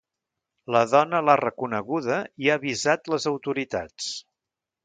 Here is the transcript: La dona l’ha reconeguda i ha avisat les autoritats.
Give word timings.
La 0.75 0.79
dona 0.93 1.19
l’ha 1.27 1.35
reconeguda 1.43 2.17
i 2.45 2.51
ha 2.53 2.57
avisat 2.63 3.15
les 3.15 3.29
autoritats. 3.33 4.13